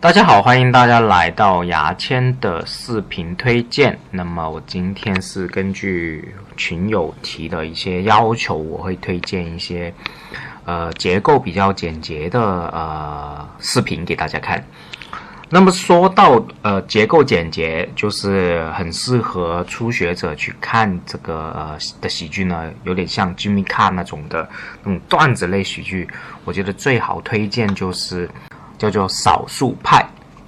[0.00, 3.98] 大家好，欢迎大家来到牙签的视频推荐。
[4.10, 9.92] 那么我今天是根据群友提的一些要求，我会推荐一些
[10.64, 14.64] 呃结构比较简洁的呃视频给大家看。
[15.50, 24.48] 那么说到呃结构简洁，就是很适合初学者去看这个呃的喜剧呢，有点像 Jimmy Car 那种的
[24.82, 26.08] 那种段子类喜剧。
[26.46, 28.26] 我觉得最好推荐就是。
[28.80, 30.02] 叫做少数派，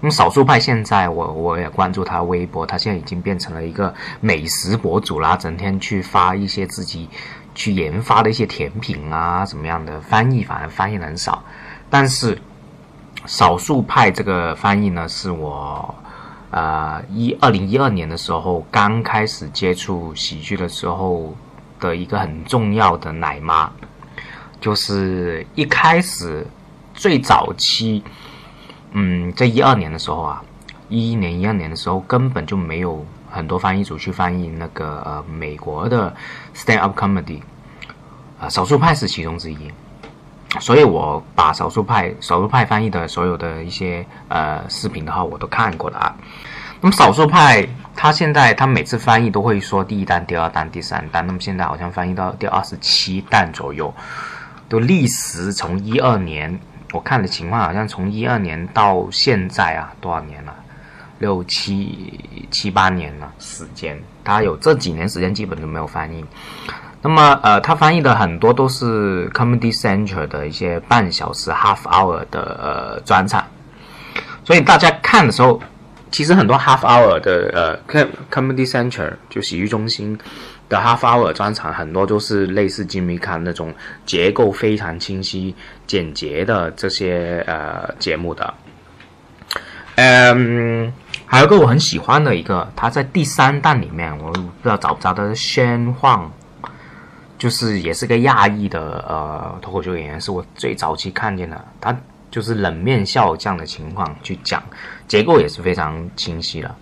[0.00, 7.06] 那么少数派现在我我也关注他微博，他现在已经变成了一个美食博主啦，整天去发一些自己
[7.54, 11.44] 去研发的一些甜品啊，怎么样的翻译，反而翻译的很少。
[11.90, 12.40] 但是
[13.26, 15.94] 少数派这个翻译呢，是我
[16.50, 21.36] 呃一二零一二年的时候刚开始接触喜剧的时候
[21.78, 23.70] 的一个很重要的奶妈，
[24.62, 26.46] 就是一开始。
[26.96, 28.04] 最早期，
[28.96, 30.40] 嗯，在一二年的时候啊，
[30.88, 36.14] 一一年、一二年的时候，根本就没有很多翻译组去翻译那个呃美国的
[36.54, 37.40] stand up comedy，
[38.40, 39.56] 啊，少数派是其中之一，
[40.60, 46.14] 所以我把少数派、少数派翻译的所有的一些呃视频的话，我都看过了啊。
[46.80, 53.92] 那么少数派他现在他每次翻译都会说第一弹、第二弹、第三弹，那么现在好像翻译到第二十七弹左右，
[54.68, 56.56] 都历时从一二年。
[56.94, 60.54] 我看的情况好像从一二年到现在啊，多少年了？
[61.18, 62.20] 六七
[62.52, 64.00] 七八年了时间。
[64.22, 66.24] 他有这几年时间基本都没有翻译。
[67.02, 73.44] 那么呃，他翻译的很多都是 Comedy Central 的一些半小时 （half hour） 的呃专场。
[74.44, 75.60] 所以大家看的时候，
[76.14, 80.16] 其实很多 half hour 的呃 Comedy center 就洗浴中心。
[80.68, 83.74] 的 half hour 专场很多都是类似金米卡那种
[84.06, 85.54] 结构非常清晰、
[85.86, 88.54] 简洁的这些呃节目的。
[89.96, 90.90] 嗯，
[91.26, 96.32] 还有个我很喜欢的一个，他在第三弹里面，我不知道找不找到宣晃，
[97.36, 101.62] 就是也是个亚裔的呃脱口秀演员，是我最早期看见的。
[101.78, 101.94] 他
[102.34, 104.60] 就是冷面笑这样的情况去讲，
[105.06, 106.76] 结构也是非常清晰了。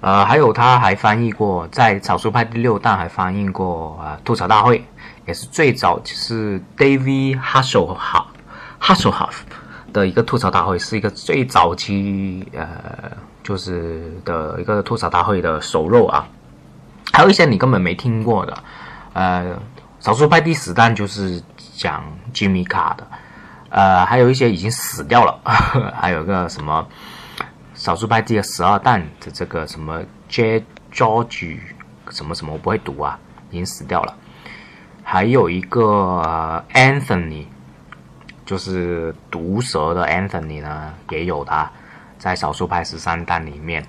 [0.00, 4.84] 呃，还有他还翻译过，在少数派第六弹还翻译过啊，吐槽大会
[5.24, 8.24] 也是最早就是 David Hasselhoff
[8.80, 9.34] Hasselhoff
[9.92, 12.66] 的一个吐槽大会，是一个最早期呃，
[13.44, 16.26] 就是的一个吐槽大会的首肉啊。
[17.12, 18.58] 还有一些你根本没听过的，
[19.12, 19.56] 呃，
[20.00, 21.40] 少数派第十弹就是
[21.76, 22.02] 讲
[22.34, 23.06] Jimmy K 的，
[23.72, 25.40] 呃，还有一些已经死掉了，
[25.98, 26.86] 还有个什么。
[27.74, 30.62] 少数派第十二弹的这个什么 J
[30.92, 31.58] George
[32.10, 33.18] 什么什么我不会读啊，
[33.50, 34.14] 已经死掉了。
[35.02, 37.46] 还有一个 Anthony，
[38.44, 41.70] 就是毒蛇的 Anthony 呢，也有的，
[42.18, 43.84] 在少数派十三弹里面。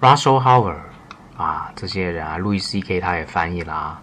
[0.00, 0.76] Russell Howard
[1.36, 4.02] 啊，这些人啊，路易 C K 他也翻译了啊，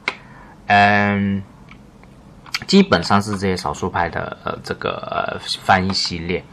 [0.67, 1.41] 嗯，
[2.67, 6.43] 基本上是这些少数派的呃这个翻译系列。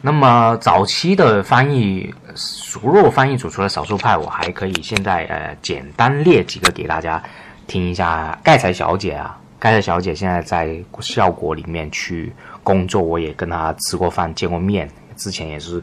[0.00, 7.20] 那么早期的翻译，熟络翻译组除了少数派，我还可以现在呃简单列几个给大家
[7.66, 8.38] 听一下。
[8.44, 12.32] 盖才小姐啊，盖才小姐现在在效果里面去
[12.62, 14.88] 工作，我也跟她吃过饭，见过面。
[15.16, 15.82] 之前也是，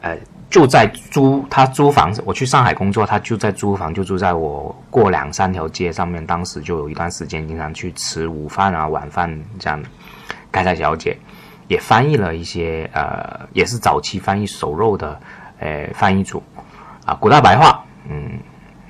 [0.00, 0.16] 呃，
[0.54, 6.24] 就在租他租房子，我去上海工作，他就在租房，就住在我过两三条街上面。
[6.24, 9.28] 当时就有一段时间经常去吃午饭啊、晚饭
[9.58, 9.82] 这样。
[10.52, 11.18] 盖才小姐。
[11.66, 15.18] 也翻译了一些，呃，也是早期翻译手肉的，
[15.58, 16.40] 呃，翻译组，
[17.04, 18.38] 啊，古代白话，嗯，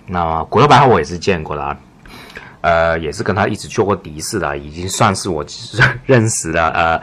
[0.07, 1.77] 那古代白话我也是见过的啊，
[2.61, 5.43] 呃，也是跟他一直做过敌视的，已经算是我
[6.05, 7.01] 认识的，呃，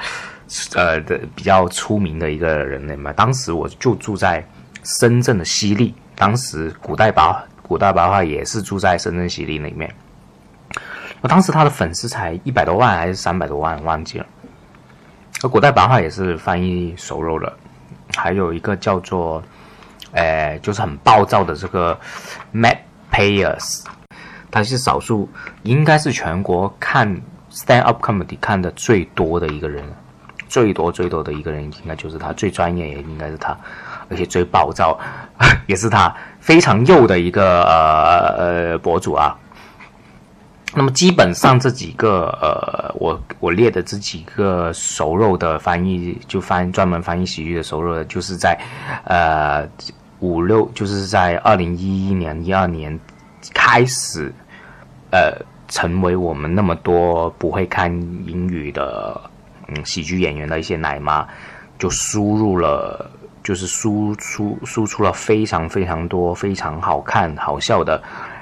[0.76, 3.14] 呃的比较出名的一个人了嘛。
[3.14, 4.46] 当时我就住在
[4.84, 9.94] 深圳的西丽，当时古代白古代白话也是住在深圳西丽里面，
[11.22, 14.26] 我当时他的粉丝才一百多万还是三百多万，忘记了。
[15.44, 17.52] 而古代白话也是翻译熟肉的，
[18.16, 19.42] 还有一个叫做，
[20.12, 21.98] 呃，就是很暴躁的这个
[22.54, 22.78] Matt
[23.12, 23.84] Payers，
[24.52, 25.30] 他是少数，
[25.64, 27.22] 应该是全国看
[27.52, 29.84] stand up comedy 看的最多的一个人，
[30.52, 33.58] 最多最多的一个人应该就是他，最专业也应该是他，
[34.10, 35.00] 而且最暴躁
[35.66, 39.34] 也是他，非常幼的一个呃呃博主啊。
[40.76, 48.60] 那么基本上这几个呃，我我列的这几个熟肉的翻译，就翻专门翻译喜剧的熟肉的，就是在
[49.06, 49.66] 呃
[50.20, 53.00] 五六，就是在二零一一年、一二年
[53.54, 54.34] 开始，
[55.12, 55.34] 呃，
[55.70, 57.90] 成为我们那么多不会看
[58.26, 59.20] 英语的
[59.68, 61.28] 嗯喜剧演员的一些奶妈，
[61.80, 63.10] 就输入了，
[63.44, 68.02] 就是输出输出了非常非常多非常好看好笑的，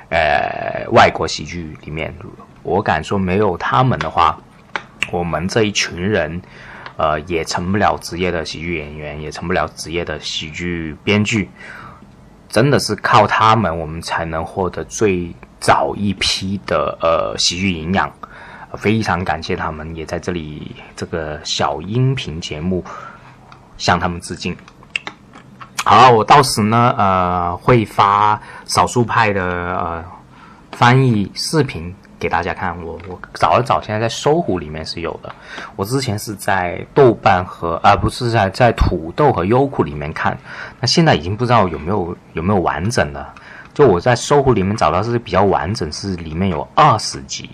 [0.10, 2.13] 呃，外国喜剧里面，
[2.63, 4.38] 我敢说没有他们的话，
[5.12, 6.42] 我们这一群人，
[6.98, 11.50] 呃，也成不了职业的喜剧演员，也成不了职业的喜剧编剧，
[12.50, 18.12] 真的是靠他们，我们才能获得最早一批的呃喜剧营养。
[18.77, 22.83] 非常感谢他们，也在这里这个小音频节目
[23.77, 24.56] 向他们致敬。
[25.83, 30.04] 好，我到时呢，呃，会发少数派的呃
[30.74, 32.80] 翻译视频给大家看。
[32.83, 35.33] 我我找了找，现在在搜狐里面是有的。
[35.75, 40.38] 我之前是在豆瓣和啊，不是在在土豆和优酷里面看，
[40.80, 43.25] 那现在已经不知道有没有有没有完整的。
[43.74, 47.50] 就我在搜狐里面找到是比较完整，是里面有二十集。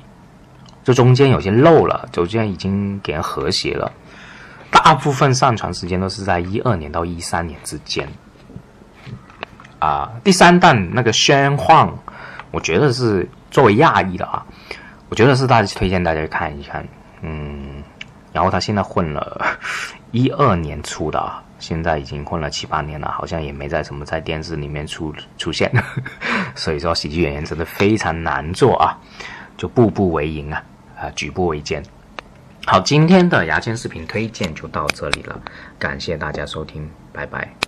[0.86, 3.92] 这中间有些漏了，中间已经给人和谐了。
[4.70, 8.08] 大部分上传时间都是在一二年到一三年之间。
[9.80, 11.98] 啊，第三弹那个宣晃，
[12.52, 14.46] 我觉得是作为亚裔的啊，
[15.10, 16.88] 我觉得是大家推荐大家看一看。
[17.22, 17.82] 嗯，
[18.32, 19.44] 然后他现在混了
[20.12, 25.72] 一二年出的啊，现在已经混了七八年了，好像也没在什么在电视里面出出现。
[26.54, 28.96] 所以说，喜剧演员真的非常难做啊，
[29.58, 30.62] 就步步为营啊。
[30.98, 31.84] 啊，举步维艰。
[32.66, 35.40] 好，今天的牙签视频推荐就到这里了，
[35.78, 37.65] 感谢大家收听，拜拜。